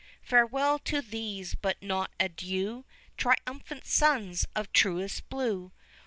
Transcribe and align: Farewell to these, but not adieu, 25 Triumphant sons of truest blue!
Farewell 0.23 0.79
to 0.79 1.03
these, 1.03 1.53
but 1.53 1.79
not 1.83 2.09
adieu, 2.19 2.85
25 3.17 3.17
Triumphant 3.17 3.85
sons 3.85 4.47
of 4.55 4.73
truest 4.73 5.29
blue! 5.29 5.71